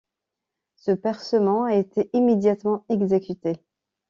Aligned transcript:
Ce 0.77 0.89
percement 0.89 1.65
a 1.65 1.75
été 1.75 2.09
immédiatement 2.13 2.85
exécuté. 2.89 3.59